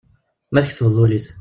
[0.51, 1.27] Ma tkesbeḍ ul-is.